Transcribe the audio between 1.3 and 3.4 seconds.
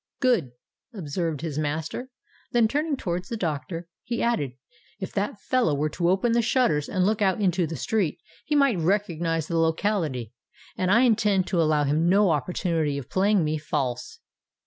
his master: then, turning towards the